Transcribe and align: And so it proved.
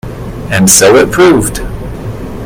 And 0.49 0.67
so 0.67 0.95
it 0.95 1.11
proved. 1.11 1.59